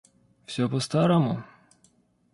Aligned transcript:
Всё 0.47 0.67
по 0.67 0.79
старому? 0.79 1.43